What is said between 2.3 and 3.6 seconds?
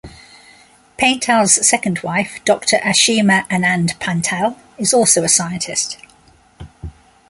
Doctor Ashima